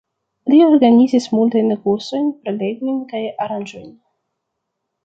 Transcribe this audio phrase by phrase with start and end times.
[0.53, 3.97] Li organizis multajn kursojn, prelegojn kaj aranĝojn.